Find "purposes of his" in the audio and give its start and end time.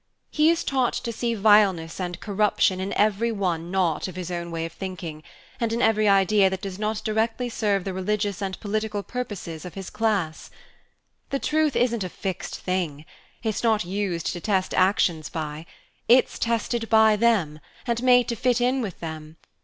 9.03-9.91